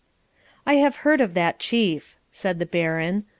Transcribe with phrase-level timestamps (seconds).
[0.65, 3.25] 'I have heard of that chief,' said the Baron.